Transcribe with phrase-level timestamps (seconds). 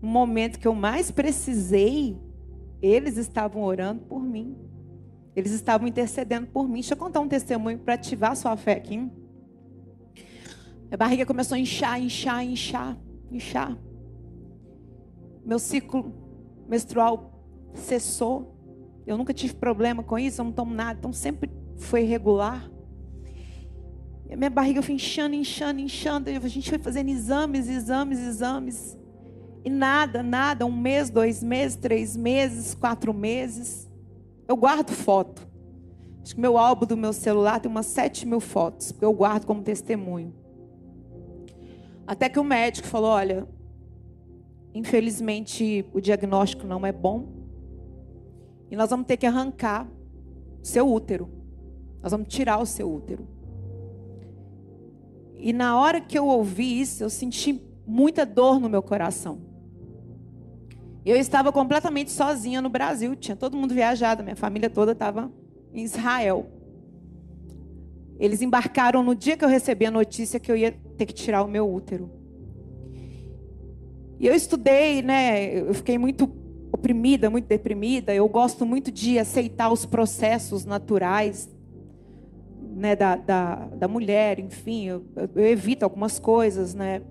[0.00, 2.16] no momento que eu mais precisei,
[2.80, 4.56] eles estavam orando por mim.
[5.34, 6.80] Eles estavam intercedendo por mim.
[6.80, 8.96] Deixa eu contar um testemunho para ativar a sua fé aqui.
[8.96, 12.98] Minha barriga começou a inchar, inchar, inchar,
[13.30, 13.78] inchar.
[15.44, 16.12] Meu ciclo
[16.68, 17.44] menstrual
[17.74, 18.56] cessou.
[19.06, 22.70] Eu nunca tive problema com isso, eu não tomo nada, então sempre foi regular.
[24.28, 26.30] E minha barriga foi inchando, inchando, inchando.
[26.30, 28.97] A gente foi fazendo exames, exames, exames.
[29.68, 30.64] E nada, nada.
[30.64, 33.86] Um mês, dois meses, três meses, quatro meses.
[34.48, 35.46] Eu guardo foto.
[36.22, 38.92] Acho que meu álbum do meu celular tem umas sete mil fotos.
[38.92, 40.34] Porque eu guardo como testemunho.
[42.06, 43.46] Até que o médico falou: olha,
[44.72, 47.28] infelizmente o diagnóstico não é bom.
[48.70, 49.86] E nós vamos ter que arrancar
[50.62, 51.28] seu útero.
[52.02, 53.28] Nós vamos tirar o seu útero.
[55.36, 59.47] E na hora que eu ouvi isso, eu senti muita dor no meu coração.
[61.04, 65.32] Eu estava completamente sozinha no Brasil, tinha todo mundo viajado, minha família toda estava
[65.72, 66.46] em Israel.
[68.18, 71.42] Eles embarcaram no dia que eu recebi a notícia que eu ia ter que tirar
[71.42, 72.10] o meu útero.
[74.18, 75.60] E eu estudei, né?
[75.60, 76.28] Eu fiquei muito
[76.72, 78.12] oprimida, muito deprimida.
[78.12, 81.48] Eu gosto muito de aceitar os processos naturais
[82.78, 87.02] né, da, da, da mulher, enfim, eu, eu, evito algumas coisas, né?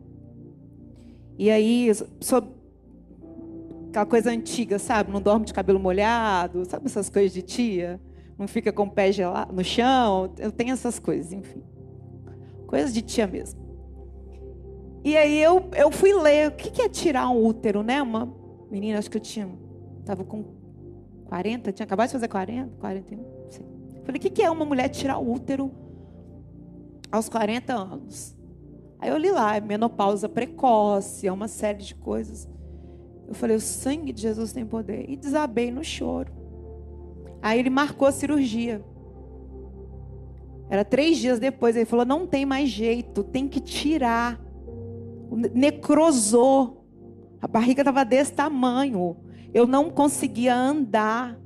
[1.38, 1.92] E aí,
[2.22, 2.42] sou
[3.98, 5.12] aquela coisa antiga, sabe?
[5.12, 8.00] Não dorme de cabelo molhado, sabe essas coisas de tia?
[8.38, 11.64] Não fica com o pé gelado no chão, eu tenho essas coisas, enfim.
[12.68, 13.60] Coisas de tia mesmo.
[15.04, 18.02] E aí eu, eu fui ler o que, que é tirar um útero, né?
[18.02, 18.32] Uma
[18.70, 19.50] menina, acho que eu tinha,
[20.00, 20.44] estava com
[21.26, 23.66] 40, tinha acabado de fazer 40, 41, sei.
[24.04, 25.72] Falei, o que é uma mulher tirar o útero
[27.12, 28.38] aos 40 anos?
[29.00, 32.48] Aí eu li lá, é menopausa precoce, é uma série de coisas.
[33.28, 35.10] Eu falei, o sangue de Jesus tem poder.
[35.10, 36.32] E desabei no choro.
[37.42, 38.84] Aí ele marcou a cirurgia.
[40.70, 41.76] Era três dias depois.
[41.76, 44.40] Ele falou: não tem mais jeito, tem que tirar.
[45.54, 46.86] Necrosou.
[47.42, 49.18] A barriga estava desse tamanho.
[49.54, 51.40] Eu não conseguia andar.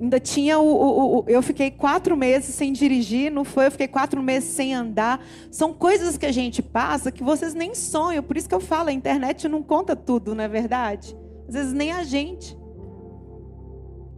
[0.00, 3.66] Ainda tinha o, o, o, Eu fiquei quatro meses sem dirigir, não foi?
[3.66, 5.24] Eu fiquei quatro meses sem andar.
[5.50, 8.22] São coisas que a gente passa que vocês nem sonham.
[8.22, 11.16] Por isso que eu falo, a internet não conta tudo, não é verdade?
[11.48, 12.56] Às vezes nem a gente.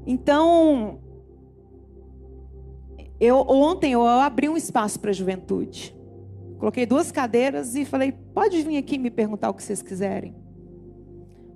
[0.07, 1.01] Então,
[3.21, 5.97] eu ontem eu abri um espaço para a juventude.
[6.59, 10.35] Coloquei duas cadeiras e falei: pode vir aqui me perguntar o que vocês quiserem.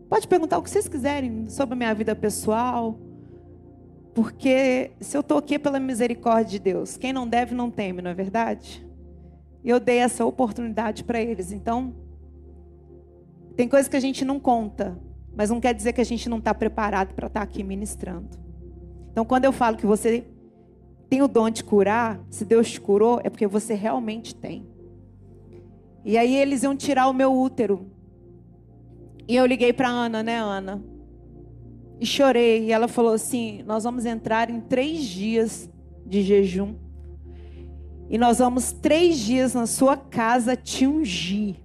[0.08, 3.07] Pode perguntar o que vocês quiserem sobre a minha vida pessoal
[4.18, 8.10] porque se eu estou aqui pela misericórdia de Deus, quem não deve não teme, não
[8.10, 8.84] é verdade?
[9.64, 11.52] Eu dei essa oportunidade para eles.
[11.52, 11.94] Então,
[13.54, 14.98] tem coisas que a gente não conta,
[15.36, 18.30] mas não quer dizer que a gente não está preparado para estar tá aqui ministrando.
[19.12, 20.26] Então, quando eu falo que você
[21.08, 24.66] tem o dom de curar, se Deus te curou, é porque você realmente tem.
[26.04, 27.86] E aí eles iam tirar o meu útero.
[29.28, 30.82] E eu liguei para Ana, né, Ana?
[32.00, 32.64] E chorei.
[32.64, 35.68] E ela falou assim: Nós vamos entrar em três dias
[36.06, 36.74] de jejum.
[38.08, 41.56] E nós vamos três dias na sua casa te ungir.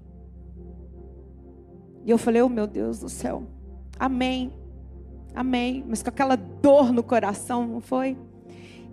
[2.06, 3.44] E eu falei: Oh meu Deus do céu.
[4.00, 4.52] Amém.
[5.34, 5.84] Amém.
[5.88, 8.18] Mas com aquela dor no coração, não foi?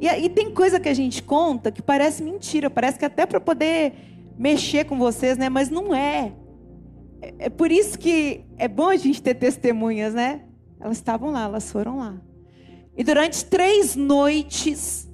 [0.01, 3.41] E, e tem coisa que a gente conta que parece mentira, parece que até para
[3.41, 3.93] poder
[4.39, 5.49] mexer com vocês, né?
[5.49, 6.33] Mas não é.
[7.21, 7.35] é.
[7.39, 10.43] É por isso que é bom a gente ter testemunhas, né?
[10.81, 12.15] Elas estavam lá, elas foram lá.
[12.97, 15.09] E durante três noites,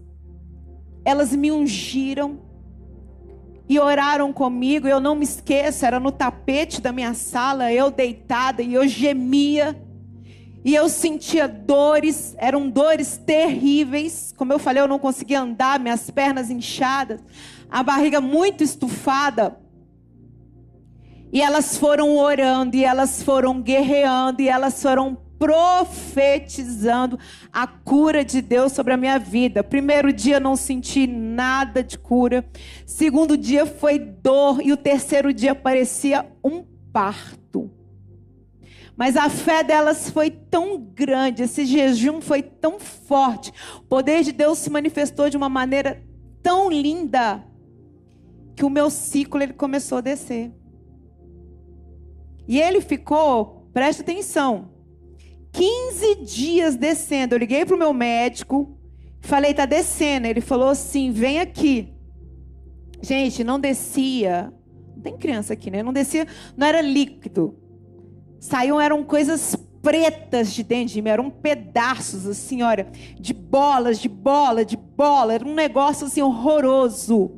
[1.05, 2.41] elas me ungiram
[3.69, 4.87] e oraram comigo.
[4.87, 9.81] Eu não me esqueço, era no tapete da minha sala, eu deitada e eu gemia.
[10.65, 14.35] E eu sentia dores, eram dores terríveis.
[14.37, 17.21] Como eu falei, eu não conseguia andar, minhas pernas inchadas,
[17.71, 19.57] a barriga muito estufada.
[21.33, 27.19] E elas foram orando, e elas foram guerreando, e elas foram profetizando
[27.53, 29.63] a cura de Deus sobre a minha vida.
[29.63, 32.45] Primeiro dia não senti nada de cura.
[32.87, 37.71] Segundo dia foi dor e o terceiro dia parecia um parto.
[38.97, 43.53] Mas a fé delas foi tão grande, esse jejum foi tão forte.
[43.79, 46.03] O poder de Deus se manifestou de uma maneira
[46.43, 47.45] tão linda
[48.55, 50.51] que o meu ciclo ele começou a descer.
[52.49, 54.71] E ele ficou, preste atenção,
[55.57, 57.35] 15 dias descendo.
[57.35, 58.77] Eu liguei para o meu médico,
[59.23, 60.27] falei, tá descendo.
[60.27, 61.95] Ele falou assim: vem aqui.
[63.01, 64.53] Gente, não descia.
[64.95, 65.83] Não tem criança aqui, né?
[65.83, 66.27] Não descia,
[66.57, 67.57] não era líquido.
[68.39, 72.89] saíam eram coisas pretas de dentro de mim, eram pedaços assim, olha,
[73.19, 77.31] de bolas, de bola, de bola, era um negócio assim horroroso.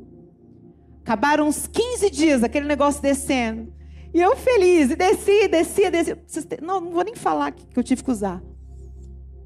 [1.03, 3.71] Acabaram uns 15 dias aquele negócio descendo.
[4.13, 6.15] E eu feliz, e desci, desci, desci.
[6.61, 8.41] Não, não vou nem falar que eu tive que usar.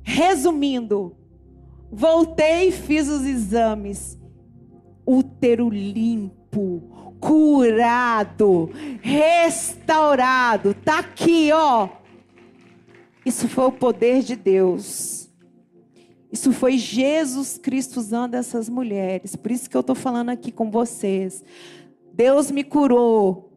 [0.02, 1.16] Resumindo,
[1.92, 4.18] voltei fiz os exames.
[5.06, 8.70] Útero limpo, curado,
[9.02, 10.74] restaurado.
[10.74, 11.90] Tá aqui, ó.
[13.26, 15.30] Isso foi o poder de Deus.
[16.32, 19.36] Isso foi Jesus Cristo usando essas mulheres.
[19.36, 21.44] Por isso que eu estou falando aqui com vocês.
[22.14, 23.53] Deus me curou.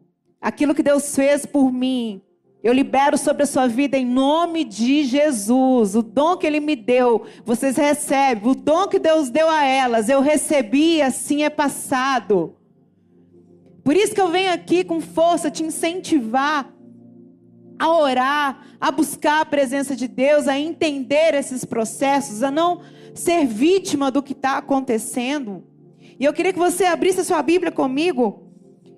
[0.47, 2.21] Aquilo que Deus fez por mim,
[2.63, 5.93] eu libero sobre a sua vida em nome de Jesus.
[5.93, 8.49] O dom que Ele me deu, vocês recebem.
[8.49, 12.55] O dom que Deus deu a elas, eu recebi, assim é passado.
[13.83, 16.73] Por isso que eu venho aqui com força te incentivar
[17.77, 22.79] a orar, a buscar a presença de Deus, a entender esses processos, a não
[23.13, 25.65] ser vítima do que está acontecendo.
[26.17, 28.46] E eu queria que você abrisse a sua Bíblia comigo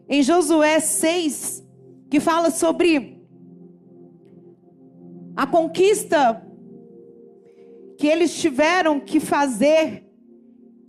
[0.10, 1.64] em Josué 6,
[2.10, 3.24] que fala sobre
[5.36, 6.46] a conquista
[7.98, 10.06] que eles tiveram que fazer,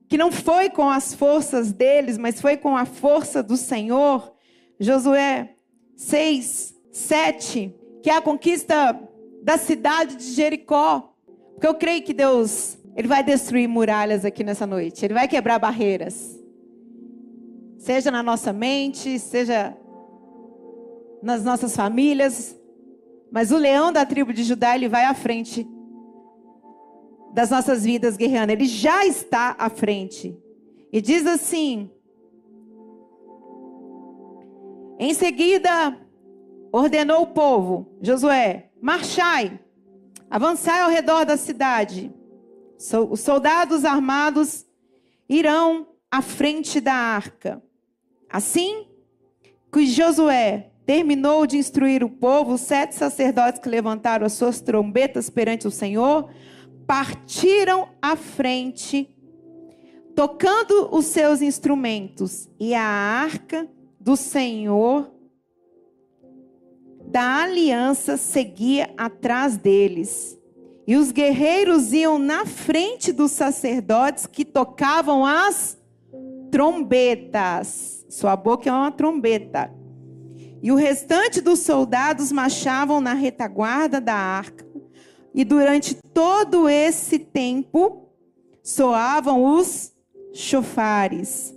[0.08, 4.32] que não foi com as forças deles, mas foi com a força do Senhor.
[4.80, 5.54] Josué
[5.94, 8.98] 6, 7 que é a conquista
[9.42, 11.14] da cidade de Jericó.
[11.52, 15.04] Porque eu creio que Deus, ele vai destruir muralhas aqui nessa noite.
[15.04, 16.39] Ele vai quebrar barreiras.
[17.80, 19.74] Seja na nossa mente, seja
[21.22, 22.54] nas nossas famílias.
[23.32, 25.66] Mas o leão da tribo de Judá, ele vai à frente
[27.32, 28.52] das nossas vidas guerreando.
[28.52, 30.38] Ele já está à frente.
[30.92, 31.90] E diz assim:
[34.98, 35.98] Em seguida,
[36.70, 39.58] ordenou o povo, Josué, marchai,
[40.28, 42.14] avançai ao redor da cidade.
[43.08, 44.66] Os soldados armados
[45.26, 47.62] irão à frente da arca.
[48.30, 48.86] Assim
[49.72, 55.30] que Josué terminou de instruir o povo, os sete sacerdotes que levantaram as suas trombetas
[55.30, 56.30] perante o Senhor
[56.86, 59.16] partiram à frente,
[60.14, 63.68] tocando os seus instrumentos, e a arca
[64.00, 65.08] do Senhor
[67.06, 70.36] da aliança seguia atrás deles.
[70.86, 75.78] E os guerreiros iam na frente dos sacerdotes que tocavam as
[76.50, 77.99] trombetas.
[78.10, 79.72] Sua boca é uma trombeta.
[80.60, 84.66] E o restante dos soldados marchavam na retaguarda da arca.
[85.32, 88.08] E durante todo esse tempo
[88.64, 89.92] soavam os
[90.32, 91.54] chofares.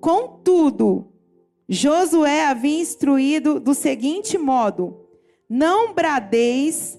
[0.00, 1.08] Contudo,
[1.68, 5.08] Josué havia instruído do seguinte modo:
[5.48, 6.96] Não bradeis,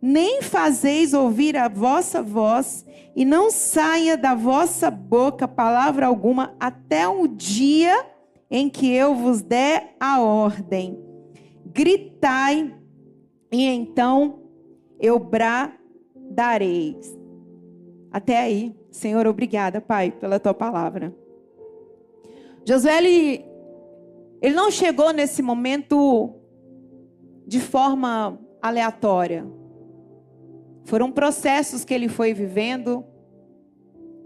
[0.00, 7.06] nem fazeis ouvir a vossa voz, e não saia da vossa boca palavra alguma até
[7.06, 8.02] o dia
[8.50, 10.98] em que eu vos der a ordem.
[11.66, 12.74] Gritai,
[13.52, 14.42] e então
[14.98, 16.98] eu bradarei.
[18.10, 21.14] Até aí, Senhor, obrigada, Pai, pela tua palavra.
[22.66, 23.50] Josué, ele
[24.42, 26.34] ele não chegou nesse momento
[27.46, 29.46] de forma aleatória.
[30.84, 33.04] Foram processos que ele foi vivendo,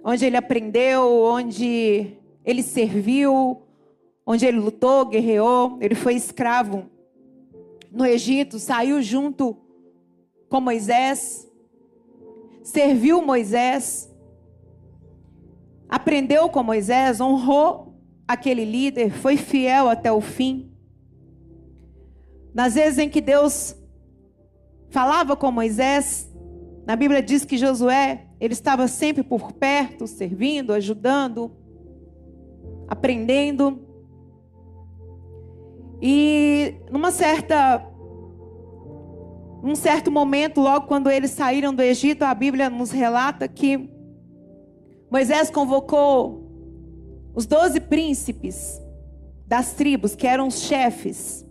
[0.05, 3.64] onde ele aprendeu, onde ele serviu,
[4.27, 5.79] onde ele lutou, guerreou.
[5.81, 6.91] Ele foi escravo
[7.91, 9.57] no Egito, saiu junto
[10.49, 11.51] com Moisés,
[12.63, 14.11] serviu Moisés,
[15.89, 17.95] aprendeu com Moisés, honrou
[18.27, 20.73] aquele líder, foi fiel até o fim.
[22.53, 23.77] Nas vezes em que Deus
[24.91, 26.33] falava com Moisés,
[26.87, 31.51] na Bíblia diz que Josué, ele estava sempre por perto, servindo, ajudando,
[32.89, 33.84] aprendendo.
[36.07, 37.83] E numa certa
[39.63, 43.89] num certo momento, logo quando eles saíram do Egito, a Bíblia nos relata que
[45.11, 46.45] Moisés convocou
[47.35, 48.79] os doze príncipes
[49.47, 51.43] das tribos, que eram os chefes.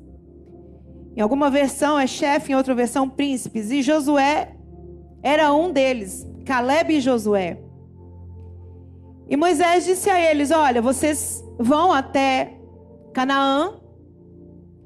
[1.16, 3.72] Em alguma versão é chefe, em outra versão príncipes.
[3.72, 4.56] E Josué
[5.24, 7.58] era um deles, Caleb e Josué.
[9.28, 12.54] E Moisés disse a eles: Olha, vocês vão até
[13.12, 13.82] Canaã,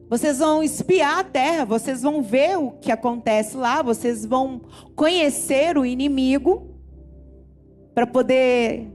[0.10, 4.62] vocês vão espiar a terra, vocês vão ver o que acontece lá, vocês vão
[4.96, 6.78] conhecer o inimigo,
[7.98, 8.92] para poder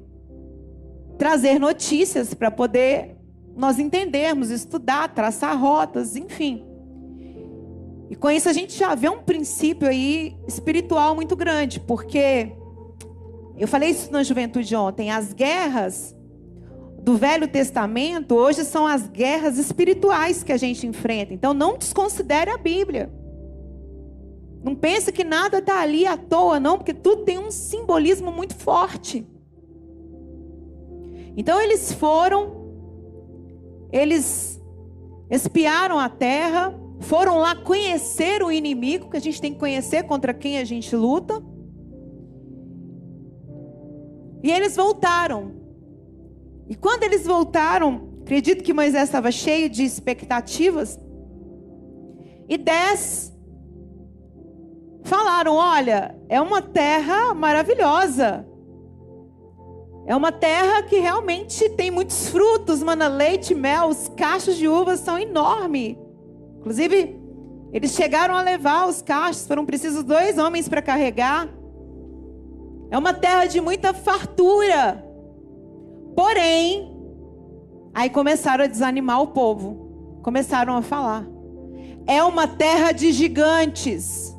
[1.19, 3.17] trazer notícias para poder
[3.57, 6.65] nós entendermos, estudar, traçar rotas, enfim.
[8.09, 12.53] E com isso a gente já vê um princípio aí espiritual muito grande, porque
[13.59, 16.15] eu falei isso na juventude ontem, as guerras
[17.03, 21.35] do Velho Testamento hoje são as guerras espirituais que a gente enfrenta.
[21.35, 23.13] Então não desconsidere a Bíblia.
[24.63, 28.55] Não pense que nada está ali à toa, não, porque tudo tem um simbolismo muito
[28.55, 29.27] forte.
[31.37, 32.71] Então eles foram,
[33.91, 34.63] eles
[35.29, 40.33] espiaram a terra, foram lá conhecer o inimigo, que a gente tem que conhecer contra
[40.33, 41.43] quem a gente luta.
[44.45, 45.62] E eles voltaram.
[46.69, 50.99] E quando eles voltaram, acredito que Moisés estava cheio de expectativas.
[52.49, 53.33] E dez
[55.05, 58.47] falaram: Olha, é uma terra maravilhosa.
[60.05, 64.99] É uma terra que realmente tem muitos frutos, mana, leite, mel, os cachos de uvas
[64.99, 65.97] são enormes.
[66.59, 67.21] Inclusive,
[67.73, 71.49] eles chegaram a levar os cachos, foram precisos dois homens para carregar.
[72.91, 75.12] É uma terra de muita fartura.
[76.15, 76.97] Porém,
[77.95, 80.21] aí começaram a desanimar o povo.
[80.23, 81.27] Começaram a falar.
[82.07, 84.37] É uma terra de gigantes.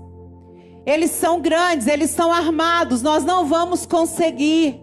[0.86, 4.82] Eles são grandes, eles são armados, nós não vamos conseguir.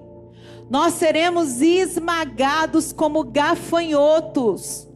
[0.70, 4.88] Nós seremos esmagados como gafanhotos.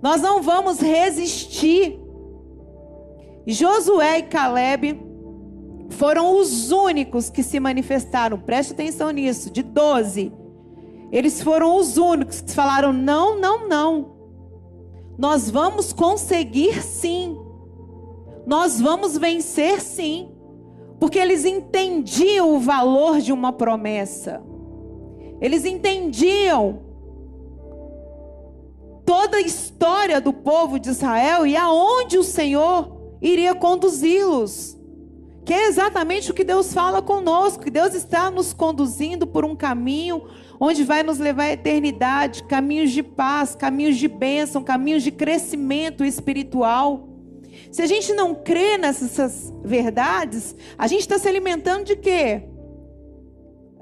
[0.00, 1.98] Nós não vamos resistir.
[3.46, 5.00] Josué e Caleb
[5.90, 8.38] foram os únicos que se manifestaram.
[8.38, 9.50] Preste atenção nisso.
[9.50, 10.32] De 12,
[11.12, 14.12] eles foram os únicos que falaram: não, não, não.
[15.18, 17.38] Nós vamos conseguir sim.
[18.46, 20.30] Nós vamos vencer sim.
[20.98, 24.42] Porque eles entendiam o valor de uma promessa.
[25.40, 26.80] Eles entendiam
[29.04, 34.79] toda a história do povo de Israel e aonde o Senhor iria conduzi-los.
[35.44, 39.56] Que é exatamente o que Deus fala conosco, que Deus está nos conduzindo por um
[39.56, 40.22] caminho
[40.60, 46.04] onde vai nos levar à eternidade, caminhos de paz, caminhos de bênção, caminhos de crescimento
[46.04, 47.08] espiritual.
[47.72, 52.42] Se a gente não crê nessas verdades, a gente está se alimentando de quê?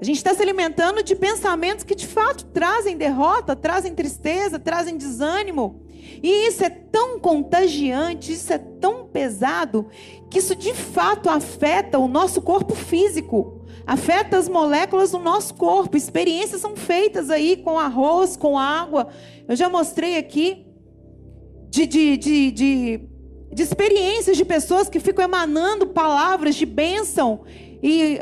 [0.00, 4.96] A gente está se alimentando de pensamentos que de fato trazem derrota, trazem tristeza, trazem
[4.96, 5.82] desânimo.
[6.22, 9.86] E isso é tão contagiante, isso é tão pesado,
[10.30, 15.96] que isso de fato afeta o nosso corpo físico, afeta as moléculas do nosso corpo.
[15.96, 19.08] Experiências são feitas aí com arroz, com água.
[19.46, 20.66] Eu já mostrei aqui
[21.70, 23.00] de, de, de, de,
[23.52, 27.42] de experiências de pessoas que ficam emanando palavras de bênção
[27.82, 28.18] e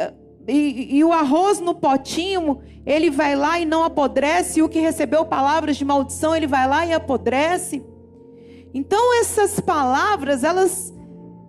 [0.48, 4.78] e, e, o arroz no potinho, ele vai lá e não apodrece, e o que
[4.78, 7.84] recebeu palavras de maldição, ele vai lá e apodrece.
[8.72, 10.94] Então essas palavras, elas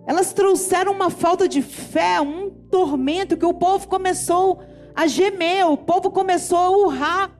[0.06, 4.58] elas trouxeram uma falta de fé, um tormento que o povo começou
[4.94, 7.38] a gemer, o povo começou a urrar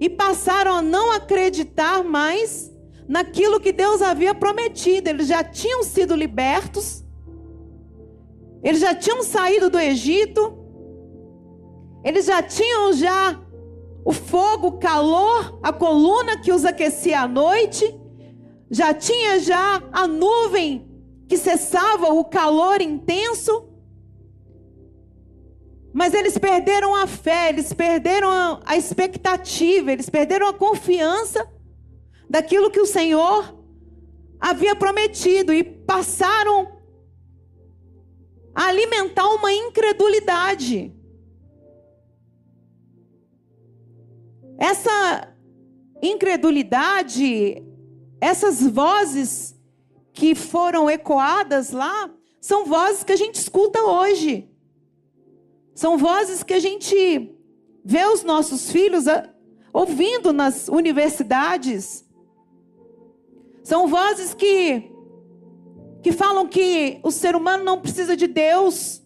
[0.00, 2.72] e passaram a não acreditar mais
[3.08, 5.08] naquilo que Deus havia prometido.
[5.08, 7.04] Eles já tinham sido libertos,
[8.64, 10.57] eles já tinham saído do Egito,
[12.08, 13.38] eles já tinham já
[14.02, 17.84] o fogo, o calor, a coluna que os aquecia à noite,
[18.70, 20.88] já tinha já a nuvem
[21.28, 23.68] que cessava o calor intenso.
[25.92, 31.46] Mas eles perderam a fé, eles perderam a, a expectativa, eles perderam a confiança
[32.30, 33.54] daquilo que o Senhor
[34.40, 36.72] havia prometido e passaram
[38.54, 40.97] a alimentar uma incredulidade.
[44.58, 45.34] Essa
[46.02, 47.62] incredulidade,
[48.20, 49.56] essas vozes
[50.12, 52.10] que foram ecoadas lá,
[52.40, 54.50] são vozes que a gente escuta hoje.
[55.74, 57.32] São vozes que a gente
[57.84, 59.32] vê os nossos filhos ah,
[59.72, 62.04] ouvindo nas universidades.
[63.62, 64.92] São vozes que
[66.02, 69.02] que falam que o ser humano não precisa de Deus,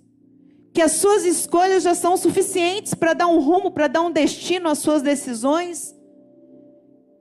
[0.72, 4.68] que as suas escolhas já são suficientes para dar um rumo, para dar um destino
[4.68, 5.94] às suas decisões,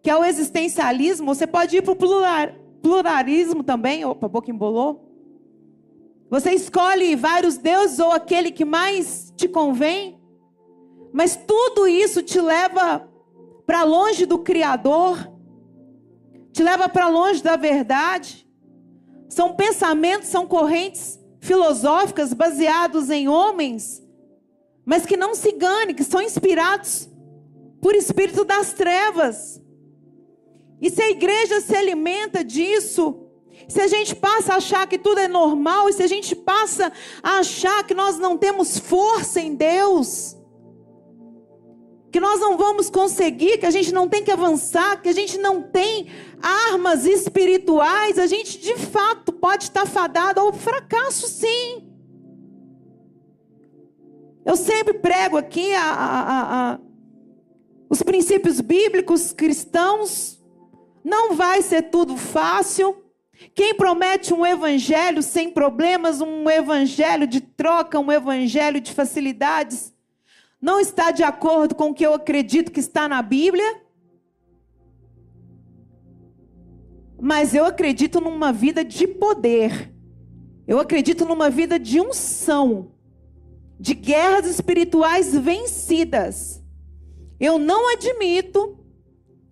[0.01, 1.33] que é o existencialismo.
[1.35, 4.05] Você pode ir para o pluralismo também.
[4.05, 5.11] Opa, a boca embolou.
[6.29, 10.17] Você escolhe vários deuses ou aquele que mais te convém,
[11.11, 13.05] mas tudo isso te leva
[13.65, 15.29] para longe do Criador,
[16.53, 18.47] te leva para longe da verdade.
[19.27, 24.01] São pensamentos, são correntes filosóficas baseados em homens,
[24.85, 27.09] mas que não se engane, que são inspirados
[27.81, 29.59] por espírito das trevas.
[30.79, 33.27] E se a igreja se alimenta disso,
[33.67, 36.91] se a gente passa a achar que tudo é normal, e se a gente passa
[37.23, 40.37] a achar que nós não temos força em Deus,
[42.11, 45.37] que nós não vamos conseguir, que a gente não tem que avançar, que a gente
[45.37, 46.07] não tem
[46.41, 51.87] armas espirituais, a gente de fato pode estar fadado ao fracasso, sim.
[54.45, 56.79] Eu sempre prego aqui a, a, a,
[57.89, 60.41] os princípios bíblicos cristãos.
[61.03, 63.03] Não vai ser tudo fácil.
[63.55, 69.93] Quem promete um evangelho sem problemas, um evangelho de troca, um evangelho de facilidades,
[70.61, 73.81] não está de acordo com o que eu acredito que está na Bíblia.
[77.19, 79.91] Mas eu acredito numa vida de poder.
[80.67, 82.91] Eu acredito numa vida de unção,
[83.79, 86.63] de guerras espirituais vencidas.
[87.39, 88.77] Eu não admito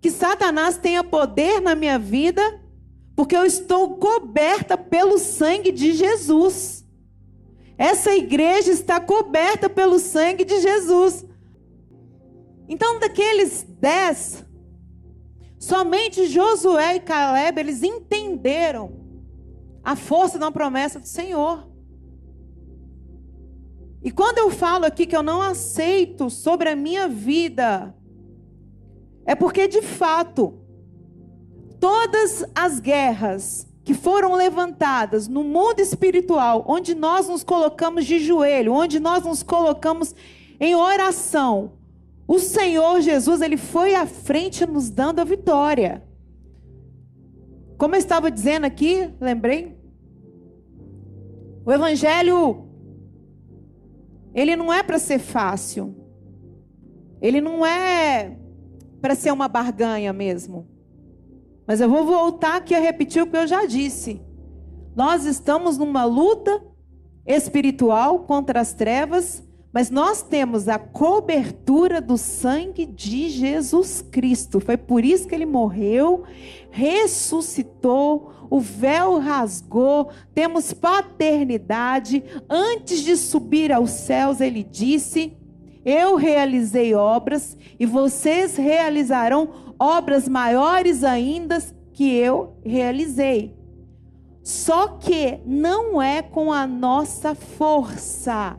[0.00, 2.60] que Satanás tenha poder na minha vida
[3.16, 6.79] porque eu estou coberta pelo sangue de Jesus.
[7.80, 11.24] Essa igreja está coberta pelo sangue de Jesus.
[12.68, 14.44] Então, daqueles dez,
[15.58, 19.00] somente Josué e Caleb, eles entenderam
[19.82, 21.66] a força da promessa do Senhor.
[24.02, 27.96] E quando eu falo aqui que eu não aceito sobre a minha vida,
[29.24, 30.60] é porque de fato,
[31.80, 38.72] todas as guerras que foram levantadas no mundo espiritual, onde nós nos colocamos de joelho,
[38.72, 40.14] onde nós nos colocamos
[40.58, 41.72] em oração,
[42.28, 46.04] o Senhor Jesus, ele foi à frente nos dando a vitória.
[47.76, 49.76] Como eu estava dizendo aqui, lembrei?
[51.64, 52.70] O evangelho
[54.34, 55.94] ele não é para ser fácil.
[57.20, 58.36] Ele não é
[59.00, 60.68] para ser uma barganha mesmo.
[61.70, 64.20] Mas eu vou voltar aqui a repetir o que eu já disse.
[64.96, 66.60] Nós estamos numa luta
[67.24, 69.40] espiritual contra as trevas,
[69.72, 74.58] mas nós temos a cobertura do sangue de Jesus Cristo.
[74.58, 76.24] Foi por isso que ele morreu,
[76.72, 82.24] ressuscitou, o véu rasgou, temos paternidade.
[82.50, 85.38] Antes de subir aos céus, ele disse:
[85.84, 91.58] Eu realizei obras e vocês realizarão obras maiores ainda
[91.94, 93.56] que eu realizei.
[94.42, 98.58] Só que não é com a nossa força,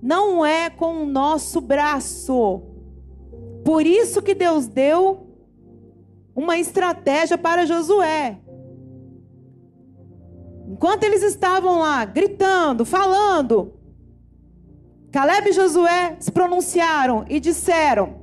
[0.00, 2.62] não é com o nosso braço.
[3.64, 5.26] Por isso que Deus deu
[6.34, 8.38] uma estratégia para Josué.
[10.68, 13.72] Enquanto eles estavam lá gritando, falando,
[15.10, 18.17] Caleb e Josué se pronunciaram e disseram: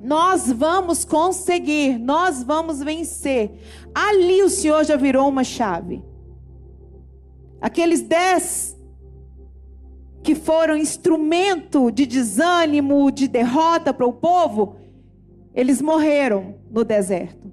[0.00, 3.50] nós vamos conseguir, nós vamos vencer.
[3.94, 6.02] Ali o Senhor já virou uma chave.
[7.60, 8.76] Aqueles dez
[10.22, 14.76] que foram instrumento de desânimo, de derrota para o povo,
[15.54, 17.50] eles morreram no deserto.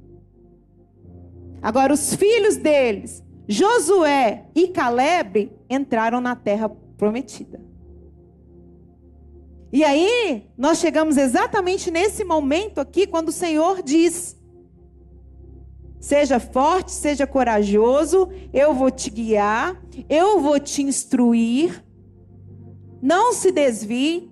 [1.62, 7.64] Agora, os filhos deles, Josué e Caleb, entraram na terra prometida.
[9.75, 14.39] E aí, nós chegamos exatamente nesse momento aqui, quando o Senhor diz:
[15.99, 21.83] Seja forte, seja corajoso, eu vou te guiar, eu vou te instruir.
[23.01, 24.31] Não se desvie,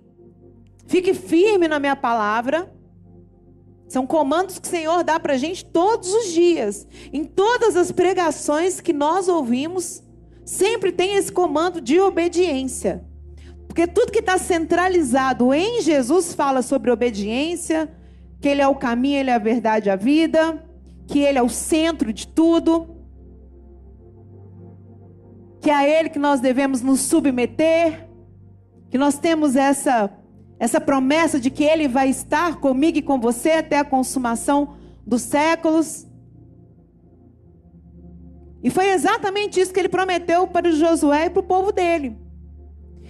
[0.88, 2.74] fique firme na minha palavra.
[3.90, 6.88] São comandos que o Senhor dá para a gente todos os dias.
[7.12, 10.02] Em todas as pregações que nós ouvimos,
[10.46, 13.04] sempre tem esse comando de obediência.
[13.74, 17.92] Porque tudo que está centralizado em Jesus fala sobre obediência,
[18.40, 20.64] que Ele é o caminho, Ele é a verdade, a vida,
[21.08, 22.96] que Ele é o centro de tudo,
[25.60, 28.08] que é a Ele que nós devemos nos submeter,
[28.92, 30.08] que nós temos essa,
[30.60, 35.24] essa promessa de que Ele vai estar comigo e com você até a consumação dos
[35.24, 36.06] séculos.
[38.64, 42.22] E foi exatamente isso que ele prometeu para Josué e para o povo dele.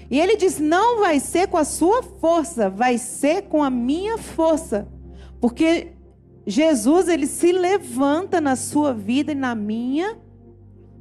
[0.09, 4.17] E ele diz: não vai ser com a sua força, vai ser com a minha
[4.17, 4.87] força.
[5.39, 5.93] Porque
[6.45, 10.21] Jesus, ele se levanta na sua vida e na minha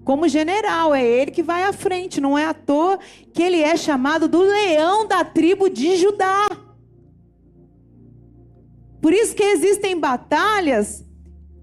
[0.04, 2.98] como general, é ele que vai à frente, não é à toa
[3.32, 6.48] que ele é chamado do leão da tribo de Judá.
[9.00, 11.04] Por isso que existem batalhas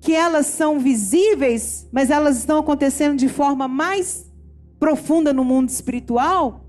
[0.02, 4.30] que elas são visíveis, mas elas estão acontecendo de forma mais
[4.80, 6.65] profunda no mundo espiritual,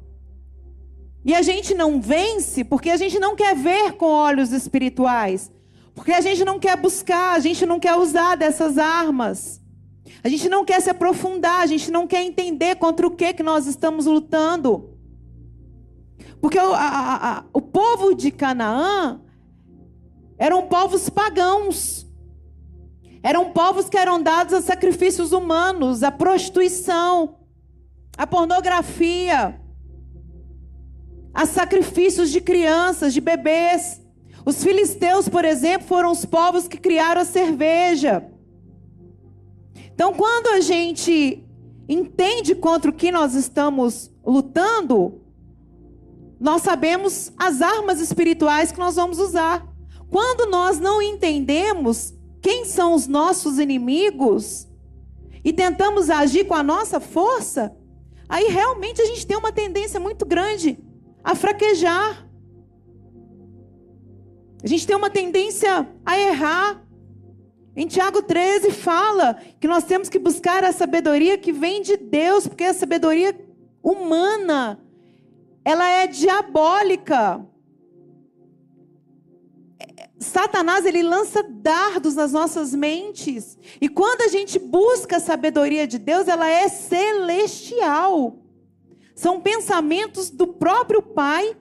[1.24, 5.50] e a gente não vence porque a gente não quer ver com olhos espirituais.
[5.94, 9.60] Porque a gente não quer buscar, a gente não quer usar dessas armas.
[10.24, 13.42] A gente não quer se aprofundar, a gente não quer entender contra o que, que
[13.42, 14.98] nós estamos lutando.
[16.40, 19.20] Porque o, a, a, o povo de Canaã
[20.38, 22.06] eram povos pagãos.
[23.22, 27.36] Eram povos que eram dados a sacrifícios humanos, a prostituição,
[28.16, 29.60] a pornografia,
[31.32, 34.00] a sacrifícios de crianças, de bebês.
[34.44, 38.24] Os filisteus, por exemplo, foram os povos que criaram a cerveja.
[39.94, 41.44] Então, quando a gente
[41.88, 45.20] entende contra o que nós estamos lutando,
[46.40, 49.66] nós sabemos as armas espirituais que nós vamos usar.
[50.10, 54.66] Quando nós não entendemos quem são os nossos inimigos
[55.44, 57.76] e tentamos agir com a nossa força,
[58.28, 60.78] aí realmente a gente tem uma tendência muito grande
[61.22, 62.26] a fraquejar.
[64.62, 66.82] A gente tem uma tendência a errar.
[67.74, 72.46] Em Tiago 13 fala que nós temos que buscar a sabedoria que vem de Deus,
[72.46, 73.34] porque a sabedoria
[73.82, 74.78] humana,
[75.64, 77.46] ela é diabólica.
[80.18, 83.58] Satanás ele lança dardos nas nossas mentes.
[83.80, 88.39] E quando a gente busca a sabedoria de Deus, ela é celestial.
[89.20, 91.54] São pensamentos do próprio Pai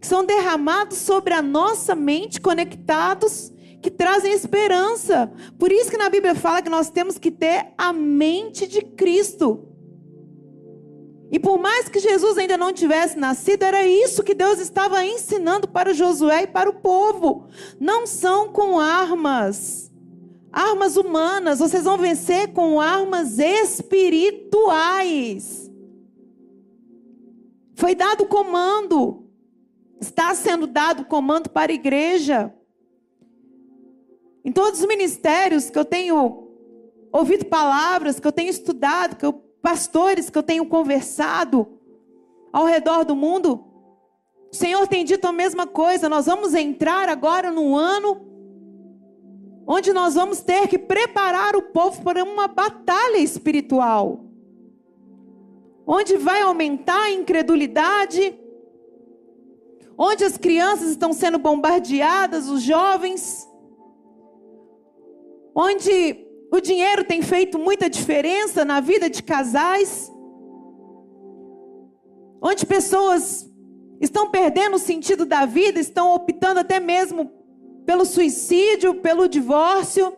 [0.00, 3.52] que são derramados sobre a nossa mente, conectados,
[3.82, 5.28] que trazem esperança.
[5.58, 9.66] Por isso que na Bíblia fala que nós temos que ter a mente de Cristo.
[11.32, 15.66] E por mais que Jesus ainda não tivesse nascido, era isso que Deus estava ensinando
[15.66, 17.48] para Josué e para o povo.
[17.80, 19.90] Não são com armas,
[20.52, 25.63] armas humanas, vocês vão vencer com armas espirituais.
[27.84, 29.26] Foi dado comando,
[30.00, 32.50] está sendo dado comando para a igreja.
[34.42, 36.48] Em todos os ministérios que eu tenho
[37.12, 41.78] ouvido palavras, que eu tenho estudado, que eu pastores que eu tenho conversado
[42.54, 43.62] ao redor do mundo,
[44.50, 46.08] o Senhor tem dito a mesma coisa.
[46.08, 48.26] Nós vamos entrar agora num ano
[49.66, 54.24] onde nós vamos ter que preparar o povo para uma batalha espiritual.
[55.86, 58.38] Onde vai aumentar a incredulidade,
[59.98, 63.46] onde as crianças estão sendo bombardeadas, os jovens,
[65.54, 70.10] onde o dinheiro tem feito muita diferença na vida de casais,
[72.40, 73.50] onde pessoas
[74.00, 77.30] estão perdendo o sentido da vida, estão optando até mesmo
[77.84, 80.16] pelo suicídio, pelo divórcio.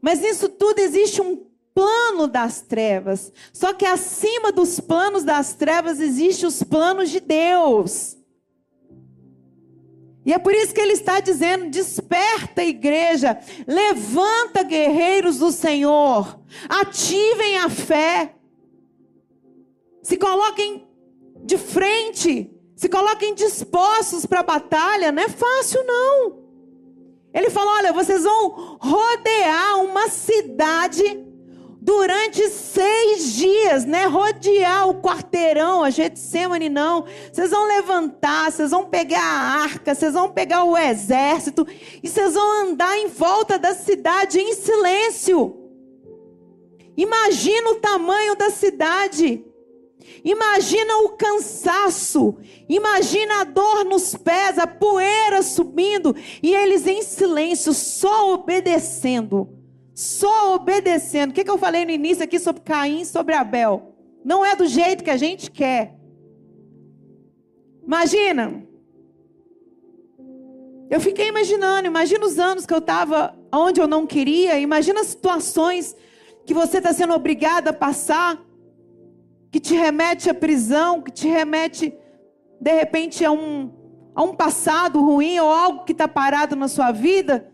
[0.00, 1.49] Mas nisso tudo existe um
[1.80, 3.32] plano das trevas.
[3.54, 8.18] Só que acima dos planos das trevas existem os planos de Deus.
[10.26, 16.38] E é por isso que ele está dizendo: desperta, igreja, levanta, guerreiros do Senhor,
[16.68, 18.34] ativem a fé,
[20.02, 20.86] se coloquem
[21.42, 25.10] de frente, se coloquem dispostos para a batalha.
[25.10, 26.40] Não é fácil, não.
[27.32, 31.29] Ele falou: olha, vocês vão rodear uma cidade
[31.80, 34.04] durante seis dias, né?
[34.04, 37.06] Rodear o quarteirão, a Getsemane não.
[37.32, 41.66] Vocês vão levantar, vocês vão pegar a arca, vocês vão pegar o exército
[42.02, 45.56] e vocês vão andar em volta da cidade em silêncio.
[46.96, 49.44] Imagina o tamanho da cidade.
[50.22, 52.36] Imagina o cansaço,
[52.68, 59.59] imagina a dor nos pés, a poeira subindo e eles em silêncio, só obedecendo
[60.00, 61.30] só obedecendo.
[61.30, 63.94] O que, que eu falei no início aqui sobre Caim, sobre Abel?
[64.24, 65.94] Não é do jeito que a gente quer.
[67.84, 68.66] Imagina.
[70.88, 75.08] Eu fiquei imaginando, imagina os anos que eu estava onde eu não queria, imagina as
[75.08, 75.94] situações
[76.46, 78.42] que você está sendo obrigada a passar,
[79.52, 81.94] que te remete à prisão, que te remete,
[82.58, 83.70] de repente, a um,
[84.14, 87.49] a um passado ruim ou algo que está parado na sua vida.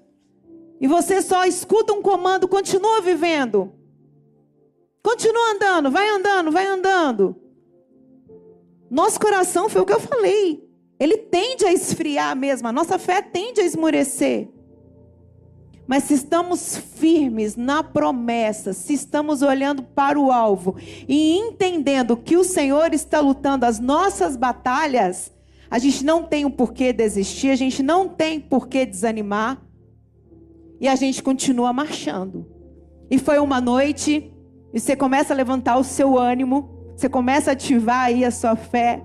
[0.80, 3.72] E você só escuta um comando, continua vivendo.
[5.02, 7.36] Continua andando, vai andando, vai andando.
[8.90, 10.68] Nosso coração foi o que eu falei.
[10.98, 14.48] Ele tende a esfriar mesmo, a nossa fé tende a esmurecer.
[15.86, 20.74] Mas se estamos firmes na promessa, se estamos olhando para o alvo
[21.08, 25.32] e entendendo que o Senhor está lutando as nossas batalhas,
[25.70, 29.62] a gente não tem o um porquê desistir, a gente não tem porquê desanimar.
[30.80, 32.46] E a gente continua marchando.
[33.10, 34.32] E foi uma noite,
[34.72, 38.56] e você começa a levantar o seu ânimo, você começa a ativar aí a sua
[38.56, 39.02] fé.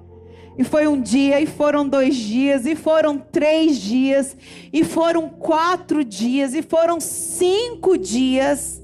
[0.57, 4.35] E foi um dia, e foram dois dias, e foram três dias,
[4.71, 8.81] e foram quatro dias, e foram cinco dias.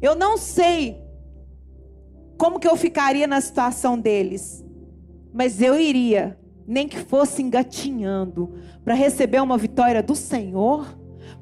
[0.00, 0.98] Eu não sei
[2.38, 4.64] como que eu ficaria na situação deles,
[5.32, 10.86] mas eu iria, nem que fosse engatinhando, para receber uma vitória do Senhor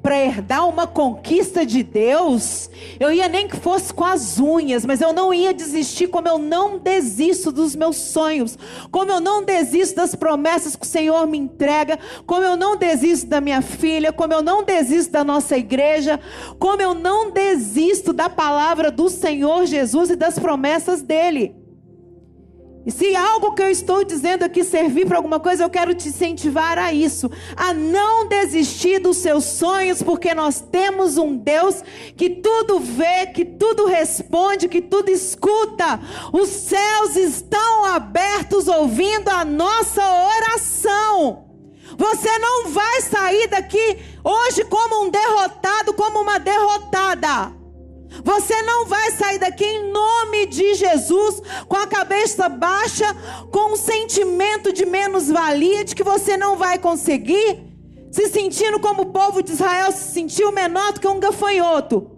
[0.03, 4.99] para herdar uma conquista de Deus, eu ia nem que fosse com as unhas, mas
[4.99, 8.57] eu não ia desistir, como eu não desisto dos meus sonhos,
[8.91, 13.27] como eu não desisto das promessas que o Senhor me entrega, como eu não desisto
[13.27, 16.19] da minha filha, como eu não desisto da nossa igreja,
[16.59, 21.62] como eu não desisto da palavra do Senhor Jesus e das promessas dele.
[22.85, 26.09] E se algo que eu estou dizendo aqui servir para alguma coisa, eu quero te
[26.09, 31.81] incentivar a isso, a não desistir dos seus sonhos, porque nós temos um Deus
[32.17, 35.97] que tudo vê, que tudo responde, que tudo escuta.
[36.33, 41.45] Os céus estão abertos ouvindo a nossa oração.
[41.97, 47.62] Você não vai sair daqui hoje como um derrotado, como uma derrotada.
[48.23, 53.15] Você não vai sair daqui em nome de Jesus com a cabeça baixa,
[53.51, 57.63] com um sentimento de menos-valia, de que você não vai conseguir,
[58.11, 62.11] se sentindo como o povo de Israel se sentiu menor do que um gafanhoto.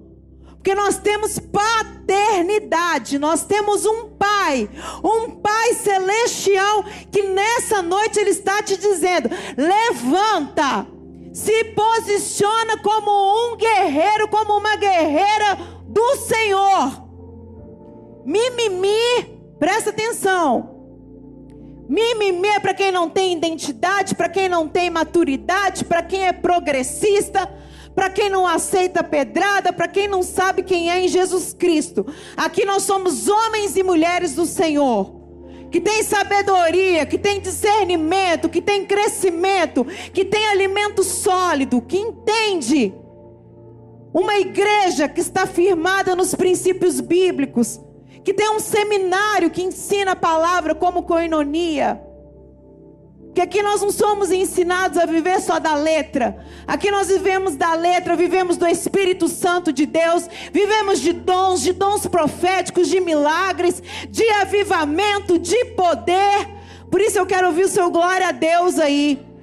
[0.55, 4.67] Porque nós temos paternidade, nós temos um pai,
[5.03, 10.88] um pai celestial que nessa noite ele está te dizendo: levanta,
[11.31, 17.08] se posiciona como um guerreiro, como uma guerreira do Senhor.
[18.25, 20.75] Mimimi, presta atenção.
[21.88, 26.34] Mimimi é para quem não tem identidade, para quem não tem maturidade, para quem é
[26.34, 27.49] progressista,
[27.95, 32.05] para quem não aceita pedrada, para quem não sabe quem é em Jesus Cristo.
[32.36, 35.23] Aqui nós somos homens e mulheres do Senhor.
[35.71, 42.93] Que tem sabedoria, que tem discernimento, que tem crescimento, que tem alimento sólido, que entende
[44.15, 47.82] uma igreja que está firmada nos princípios bíblicos,
[48.23, 52.01] que tem um seminário que ensina a palavra como coinonia.
[53.34, 56.41] Que aqui nós não somos ensinados a viver só da letra.
[56.65, 61.73] Aqui nós vivemos da letra, vivemos do Espírito Santo de Deus, vivemos de dons, de
[61.73, 66.47] dons proféticos, de milagres, de avivamento, de poder.
[66.89, 69.34] Por isso eu quero ouvir o seu glória a Deus aí.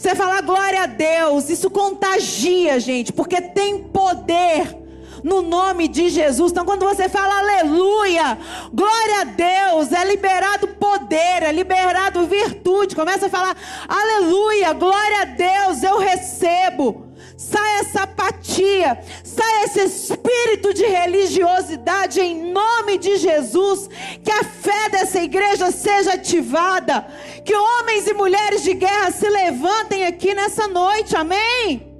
[0.00, 4.74] Você falar glória a Deus, isso contagia, gente, porque tem poder
[5.22, 6.50] no nome de Jesus.
[6.50, 8.38] Então, quando você fala aleluia,
[8.72, 12.96] glória a Deus, é liberado poder, é liberado virtude.
[12.96, 13.54] Começa a falar
[13.86, 17.09] aleluia, glória a Deus, eu recebo.
[17.40, 23.88] Sai essa apatia, sai esse espírito de religiosidade em nome de Jesus.
[24.22, 27.00] Que a fé dessa igreja seja ativada.
[27.42, 31.90] Que homens e mulheres de guerra se levantem aqui nessa noite, amém?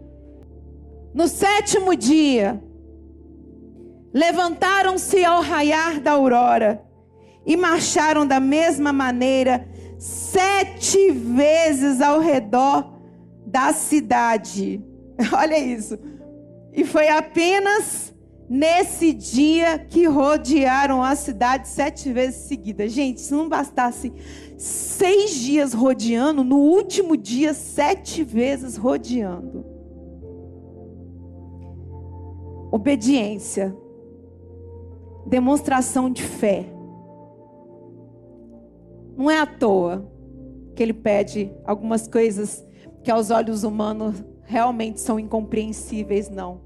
[1.15, 2.63] No sétimo dia,
[4.13, 6.85] levantaram-se ao raiar da aurora
[7.47, 9.67] e marcharam da mesma maneira
[9.99, 12.93] sete vezes ao redor
[13.47, 14.90] da cidade.
[15.33, 15.99] Olha isso.
[16.73, 18.15] E foi apenas
[18.49, 22.93] nesse dia que rodearam a cidade sete vezes seguidas.
[22.93, 24.13] Gente, se não bastasse
[24.57, 29.65] seis dias rodeando, no último dia, sete vezes rodeando.
[32.73, 33.77] Obediência,
[35.27, 36.67] demonstração de fé.
[39.17, 40.11] Não é à toa
[40.75, 42.65] que ele pede algumas coisas
[43.03, 46.61] que aos olhos humanos realmente são incompreensíveis, não.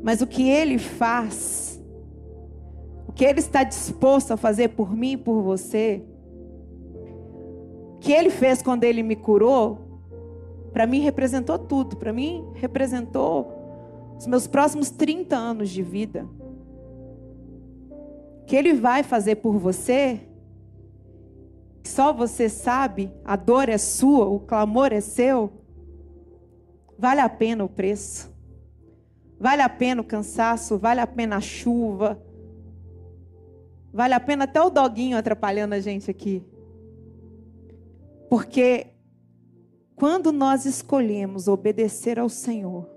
[0.00, 1.82] Mas o que ele faz,
[3.08, 6.04] o que ele está disposto a fazer por mim e por você,
[7.96, 10.00] o que ele fez quando ele me curou,
[10.72, 13.50] para mim representou tudo, para mim representou
[14.16, 16.28] os meus próximos 30 anos de vida.
[18.42, 20.20] O que ele vai fazer por você,
[21.82, 25.63] só você sabe, a dor é sua, o clamor é seu.
[26.98, 28.32] Vale a pena o preço.
[29.38, 32.22] Vale a pena o cansaço, vale a pena a chuva.
[33.92, 36.42] Vale a pena até o doguinho atrapalhando a gente aqui.
[38.28, 38.88] Porque
[39.94, 42.88] quando nós escolhemos obedecer ao Senhor,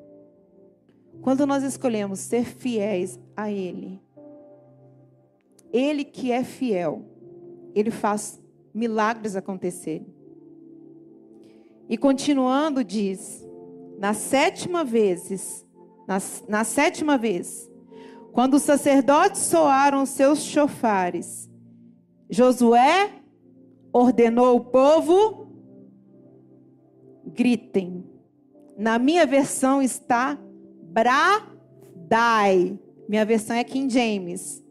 [1.21, 4.01] quando nós escolhemos ser fiéis a Ele,
[5.71, 7.05] Ele que é fiel,
[7.75, 8.41] Ele faz
[8.73, 10.07] milagres acontecerem.
[11.87, 13.46] E continuando, diz:
[13.97, 15.65] na sétima vez,
[16.07, 17.69] na, na sétima vez,
[18.31, 21.49] quando os sacerdotes soaram seus chofares,
[22.29, 23.11] Josué
[23.91, 25.47] ordenou o povo:
[27.25, 28.05] gritem.
[28.77, 30.37] Na minha versão está
[30.83, 32.77] bradai.
[33.09, 34.63] Minha versão é King James.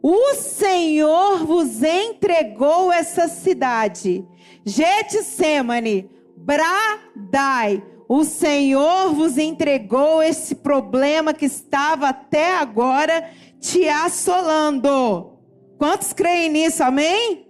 [0.00, 4.24] O Senhor vos entregou essa cidade.
[4.64, 7.82] Getsemane, bradai.
[8.08, 15.38] O Senhor vos entregou esse problema que estava até agora te assolando.
[15.78, 16.82] Quantos creem nisso?
[16.82, 17.48] Amém?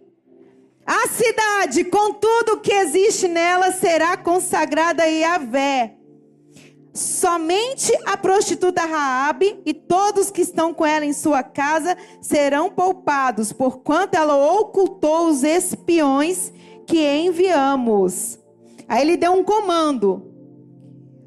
[0.86, 5.96] A cidade, com tudo que existe nela, será consagrada a Yahvé.
[6.92, 13.52] Somente a prostituta Raabe e todos que estão com ela em sua casa serão poupados,
[13.52, 16.52] porquanto ela ocultou os espiões
[16.86, 18.38] que enviamos.
[18.86, 20.33] Aí ele deu um comando.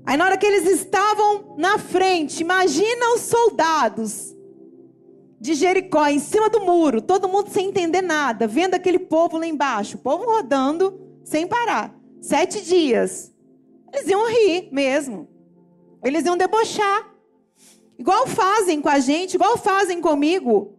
[0.08, 4.34] Aí na hora que eles estavam na frente, imagina os soldados
[5.38, 9.46] de Jericó em cima do muro, todo mundo sem entender nada, vendo aquele povo lá
[9.46, 13.34] embaixo, o povo rodando sem parar, sete dias.
[13.94, 15.28] Eles iam rir mesmo.
[16.02, 17.14] Eles iam debochar.
[18.00, 20.78] Igual fazem com a gente, igual fazem comigo.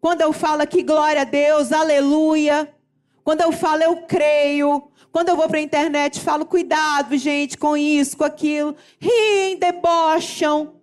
[0.00, 2.74] Quando eu falo aqui, glória a Deus, aleluia.
[3.22, 4.89] Quando eu falo, eu creio.
[5.12, 8.76] Quando eu vou para a internet, falo, cuidado, gente, com isso, com aquilo.
[8.98, 10.76] Riem, debocham.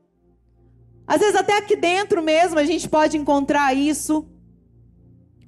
[1.05, 4.27] Às vezes, até aqui dentro mesmo, a gente pode encontrar isso.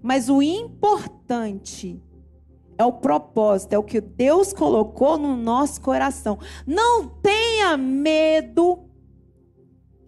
[0.02, 2.02] Mas o importante
[2.78, 6.39] é o propósito, é o que Deus colocou no nosso coração.
[6.65, 8.88] Não tenha medo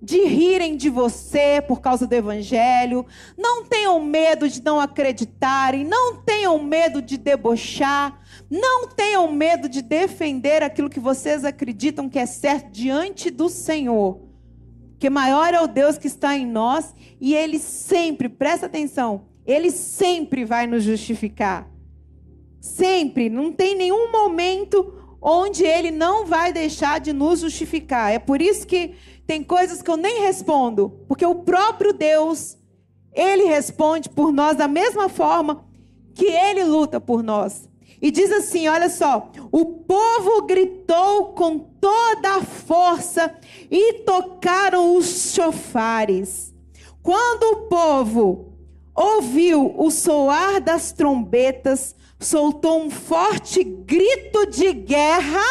[0.01, 3.05] de rirem de você por causa do evangelho.
[3.37, 5.85] Não tenham medo de não acreditarem.
[5.85, 8.19] Não tenham medo de debochar.
[8.49, 14.19] Não tenham medo de defender aquilo que vocês acreditam que é certo diante do Senhor.
[14.97, 19.71] Que maior é o Deus que está em nós e ele sempre, presta atenção, ele
[19.71, 21.67] sempre vai nos justificar.
[22.59, 28.11] Sempre, não tem nenhum momento onde ele não vai deixar de nos justificar.
[28.11, 32.57] É por isso que tem coisas que eu nem respondo, porque o próprio Deus,
[33.13, 35.65] ele responde por nós da mesma forma
[36.13, 37.69] que ele luta por nós.
[38.01, 43.33] E diz assim: olha só, o povo gritou com toda a força
[43.69, 46.53] e tocaram os chofares.
[47.03, 48.53] Quando o povo
[48.95, 55.43] ouviu o soar das trombetas, soltou um forte grito de guerra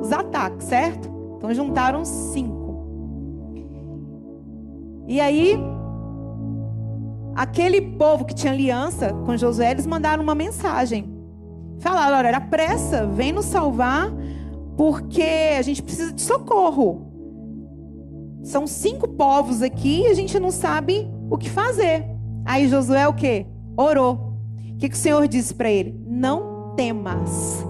[0.00, 1.10] os ataques, certo?
[1.36, 2.57] Então juntaram cinco.
[5.08, 5.58] E aí,
[7.34, 11.08] aquele povo que tinha aliança com Josué, eles mandaram uma mensagem.
[11.80, 14.12] Falaram: olha, era pressa, vem nos salvar,
[14.76, 17.06] porque a gente precisa de socorro.
[18.42, 22.04] São cinco povos aqui e a gente não sabe o que fazer.
[22.44, 23.46] Aí Josué o quê?
[23.76, 24.34] Orou.
[24.74, 25.98] O que, que o Senhor disse para ele?
[26.06, 27.64] Não temas.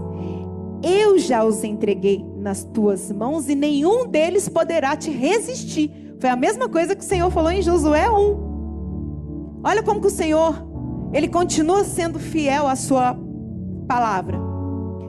[0.82, 6.07] Eu já os entreguei nas tuas mãos e nenhum deles poderá te resistir.
[6.20, 9.60] Foi a mesma coisa que o Senhor falou em Josué 1.
[9.62, 10.66] Olha como que o Senhor,
[11.12, 13.16] ele continua sendo fiel à sua
[13.86, 14.38] palavra.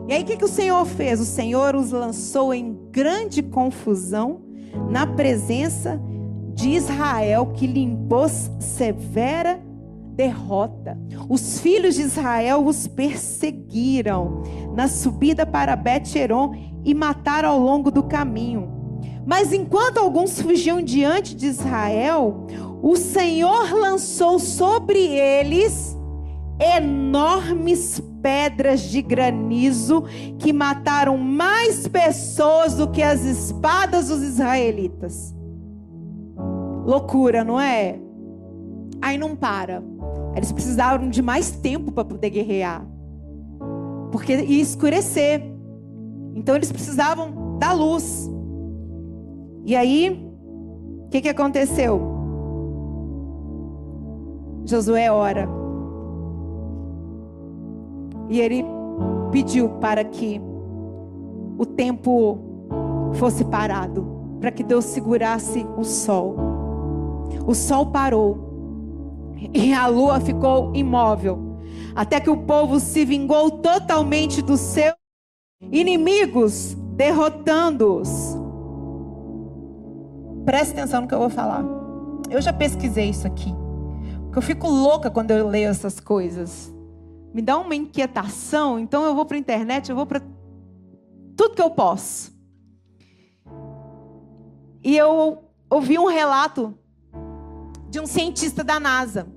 [0.07, 1.19] E aí o que, que o Senhor fez?
[1.19, 4.41] O Senhor os lançou em grande confusão
[4.89, 5.99] na presença
[6.53, 9.59] de Israel, que lhe impôs severa
[10.15, 10.97] derrota.
[11.27, 14.43] Os filhos de Israel os perseguiram
[14.75, 16.53] na subida para Bet-Heron
[16.83, 18.78] e mataram ao longo do caminho.
[19.29, 22.47] Mas enquanto alguns fugiam diante de Israel,
[22.81, 25.95] o Senhor lançou sobre eles
[26.59, 30.03] enormes pedras de granizo
[30.39, 35.35] que mataram mais pessoas do que as espadas dos israelitas.
[36.83, 37.99] Loucura, não é?
[38.99, 39.83] Aí não para.
[40.35, 42.83] Eles precisavam de mais tempo para poder guerrear.
[44.11, 45.43] Porque ia escurecer.
[46.33, 48.27] Então eles precisavam da luz.
[49.69, 50.09] E aí,
[51.05, 52.01] o que, que aconteceu?
[54.65, 55.47] Josué ora.
[58.29, 58.65] E ele
[59.31, 60.41] pediu para que
[61.55, 62.39] o tempo
[63.13, 64.07] fosse parado,
[64.39, 66.35] para que Deus segurasse o sol.
[67.45, 71.59] O sol parou e a lua ficou imóvel,
[71.95, 74.95] até que o povo se vingou totalmente dos seus
[75.71, 78.38] inimigos, derrotando-os.
[80.49, 81.63] Preste atenção no que eu vou falar.
[82.27, 83.53] Eu já pesquisei isso aqui.
[84.23, 86.73] Porque eu fico louca quando eu leio essas coisas
[87.33, 90.21] me dá uma inquietação, então eu vou para a internet, eu vou para
[91.37, 92.33] tudo que eu posso.
[94.83, 96.73] E eu ouvi um relato
[97.89, 99.27] de um cientista da NASA.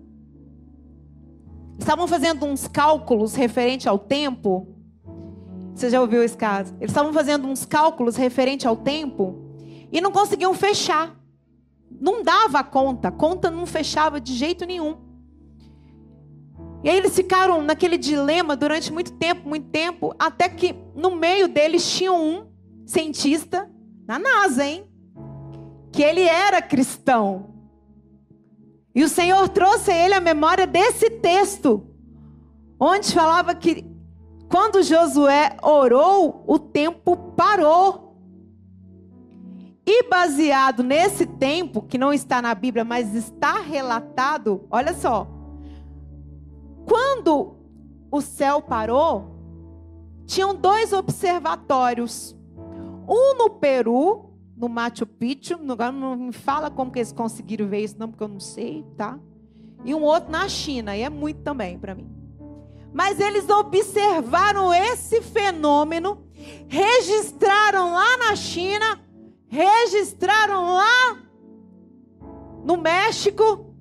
[1.78, 4.68] Estavam fazendo uns cálculos referente ao tempo.
[5.74, 6.74] Você já ouviu esse caso?
[6.80, 9.41] Eles estavam fazendo uns cálculos referente ao tempo
[9.92, 11.14] e não conseguiam fechar.
[11.90, 14.96] Não dava conta, conta não fechava de jeito nenhum.
[16.82, 21.46] E aí eles ficaram naquele dilema durante muito tempo, muito tempo, até que no meio
[21.46, 22.50] deles tinha um
[22.84, 23.70] cientista
[24.06, 24.84] na NASA, hein?
[25.92, 27.50] Que ele era cristão.
[28.94, 31.86] E o Senhor trouxe a ele a memória desse texto,
[32.80, 33.86] onde falava que
[34.50, 38.11] quando Josué orou, o tempo parou.
[39.84, 45.26] E baseado nesse tempo, que não está na Bíblia, mas está relatado, olha só,
[46.86, 47.56] quando
[48.10, 49.32] o céu parou,
[50.26, 52.36] tinham dois observatórios.
[53.08, 57.96] Um no Peru, no Machu Picchu, não me fala como que eles conseguiram ver isso,
[57.98, 59.18] não, porque eu não sei, tá?
[59.84, 62.08] E um outro na China, e é muito também para mim.
[62.94, 66.24] Mas eles observaram esse fenômeno,
[66.68, 69.00] registraram lá na China,
[69.52, 71.18] registraram lá
[72.64, 73.74] no México,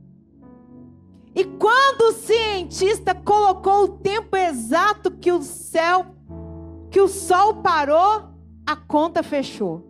[1.33, 6.07] e quando o cientista colocou o tempo exato que o céu,
[6.89, 8.23] que o sol parou,
[8.65, 9.81] a conta fechou.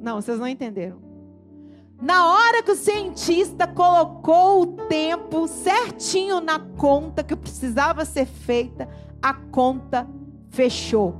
[0.00, 0.98] Não, vocês não entenderam.
[2.02, 8.88] Na hora que o cientista colocou o tempo certinho na conta que precisava ser feita,
[9.22, 10.08] a conta
[10.50, 11.14] fechou.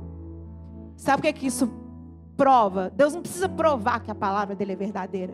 [0.97, 1.78] Sabe o que é que isso
[2.39, 2.89] prova?
[2.95, 5.33] Deus não precisa provar que a palavra dele é verdadeira.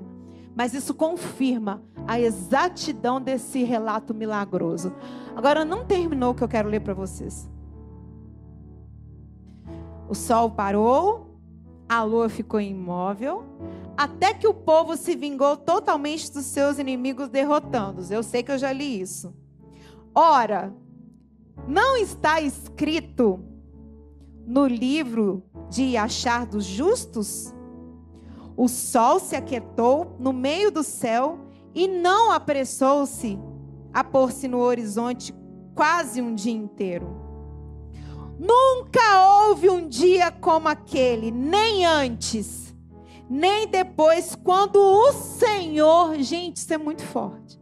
[0.55, 4.91] Mas isso confirma a exatidão desse relato milagroso.
[5.35, 7.47] Agora, não terminou o que eu quero ler para vocês.
[10.09, 11.37] O sol parou,
[11.87, 13.43] a lua ficou imóvel,
[13.95, 18.09] até que o povo se vingou totalmente dos seus inimigos, derrotando-os.
[18.09, 19.31] Eu sei que eu já li isso.
[20.13, 20.73] Ora,
[21.67, 23.43] não está escrito
[24.47, 27.53] no livro de Achar dos Justos?
[28.57, 31.39] O sol se aquietou no meio do céu
[31.73, 33.37] e não apressou-se
[33.93, 35.33] a pôr-se no horizonte
[35.73, 37.23] quase um dia inteiro.
[38.39, 42.75] Nunca houve um dia como aquele, nem antes,
[43.29, 47.59] nem depois, quando o Senhor, gente, isso é muito forte.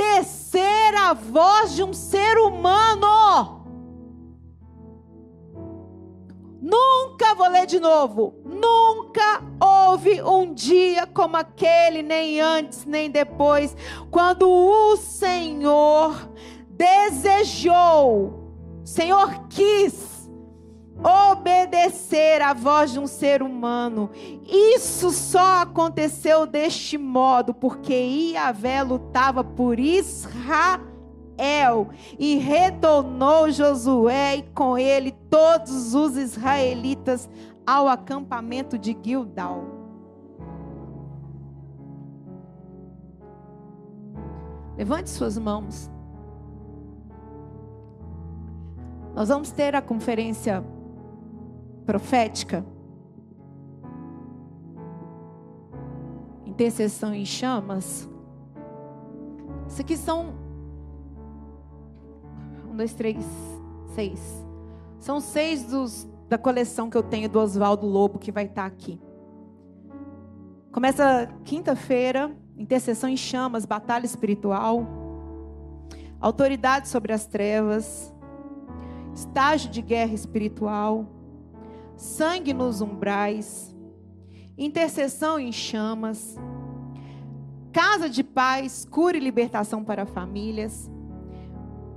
[0.00, 3.60] obedecer à voz de um ser humano.
[6.60, 13.76] Nunca, vou ler de novo, nunca houve um dia como aquele, nem antes, nem depois,
[14.10, 16.30] quando o Senhor
[16.68, 20.09] desejou, Senhor quis
[21.02, 24.10] obedecer à voz de um ser humano.
[24.46, 30.80] Isso só aconteceu deste modo porque Iavé lutava por Israel
[32.18, 37.28] e retornou Josué e com ele todos os israelitas
[37.66, 39.64] ao acampamento de Gilgal.
[44.76, 45.90] Levante suas mãos.
[49.14, 50.64] Nós vamos ter a conferência
[51.86, 52.64] profética.
[56.46, 58.08] Intercessão em chamas.
[59.68, 60.34] Isso aqui são.
[62.70, 63.24] Um, dois, três,
[63.94, 64.46] seis.
[64.98, 69.00] São seis dos, da coleção que eu tenho do Oswaldo Lobo que vai estar aqui.
[70.72, 74.86] Começa quinta-feira, intercessão em chamas, batalha espiritual,
[76.20, 78.14] autoridade sobre as trevas,
[79.14, 81.06] estágio de guerra espiritual,
[82.00, 83.76] sangue nos umbrais,
[84.56, 86.34] intercessão em chamas,
[87.70, 90.90] casa de paz, cura e libertação para famílias,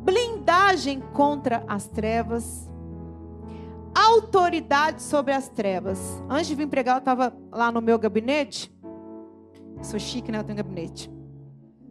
[0.01, 2.69] blindagem contra as trevas,
[3.95, 6.21] autoridade sobre as trevas.
[6.29, 8.75] Antes de vir pregar, eu estava lá no meu gabinete.
[9.81, 10.39] Sou chique, né?
[10.39, 11.09] Eu tenho gabinete.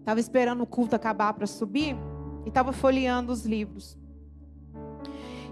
[0.01, 1.97] Estava esperando o culto acabar para subir
[2.45, 3.97] e estava folheando os livros.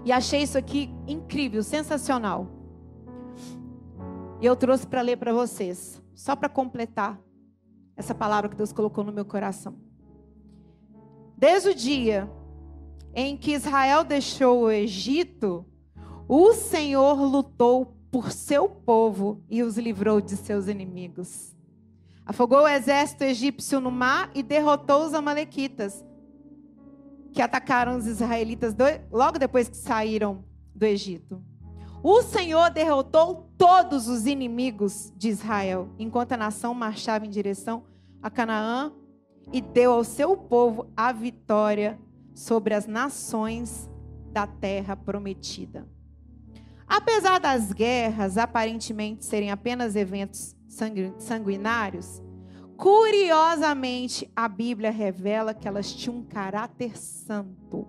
[0.03, 2.47] E achei isso aqui incrível, sensacional.
[4.41, 7.19] E eu trouxe para ler para vocês, só para completar
[7.95, 9.75] essa palavra que Deus colocou no meu coração.
[11.37, 12.29] Desde o dia
[13.13, 15.65] em que Israel deixou o Egito,
[16.27, 21.55] o Senhor lutou por seu povo e os livrou de seus inimigos.
[22.25, 26.03] Afogou o exército egípcio no mar e derrotou os amalequitas
[27.33, 28.75] que atacaram os israelitas
[29.11, 30.43] logo depois que saíram
[30.75, 31.41] do Egito.
[32.03, 37.83] O Senhor derrotou todos os inimigos de Israel, enquanto a nação marchava em direção
[38.21, 38.91] a Canaã
[39.53, 41.99] e deu ao seu povo a vitória
[42.33, 43.89] sobre as nações
[44.31, 45.87] da terra prometida.
[46.87, 50.55] Apesar das guerras aparentemente serem apenas eventos
[51.19, 52.21] sanguinários,
[52.81, 57.87] Curiosamente, a Bíblia revela que elas tinham um caráter santo.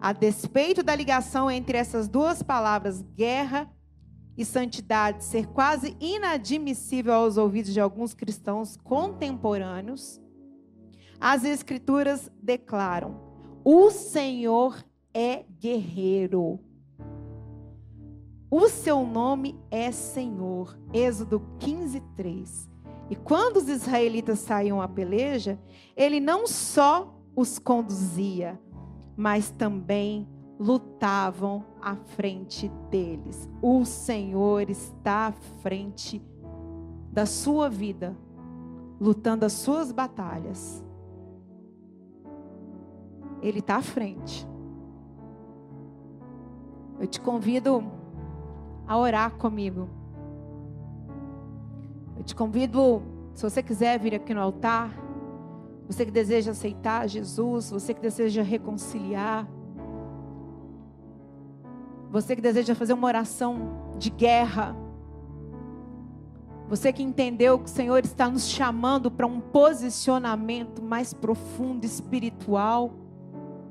[0.00, 3.70] A despeito da ligação entre essas duas palavras, guerra
[4.34, 10.18] e santidade, ser quase inadmissível aos ouvidos de alguns cristãos contemporâneos,
[11.20, 13.20] as Escrituras declaram:
[13.62, 16.58] o Senhor é guerreiro.
[18.50, 20.78] O seu nome é Senhor.
[20.94, 22.73] Êxodo 15, 3.
[23.10, 25.58] E quando os israelitas saíam à peleja,
[25.96, 28.58] ele não só os conduzia,
[29.16, 30.28] mas também
[30.58, 33.48] lutavam à frente deles.
[33.60, 36.22] O Senhor está à frente
[37.12, 38.16] da sua vida,
[39.00, 40.84] lutando as suas batalhas.
[43.42, 44.48] Ele está à frente.
[46.98, 47.84] Eu te convido
[48.86, 49.88] a orar comigo.
[52.16, 53.02] Eu te convido,
[53.34, 54.90] se você quiser vir aqui no altar,
[55.86, 59.48] você que deseja aceitar Jesus, você que deseja reconciliar,
[62.10, 64.76] você que deseja fazer uma oração de guerra,
[66.68, 73.03] você que entendeu que o Senhor está nos chamando para um posicionamento mais profundo, espiritual.